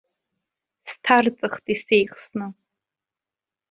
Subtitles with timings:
[0.89, 2.45] Сҭарҵахт исеихсны.